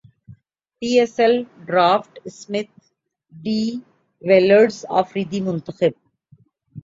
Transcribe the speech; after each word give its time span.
پی 0.81 0.89
S 0.99 1.19
L 1.19 1.35
draft 1.65 2.19
Smith 2.25 2.71
de 3.33 3.61
Villiers 4.21 4.77
Afridi 4.99 5.41
منتخب 5.41 5.93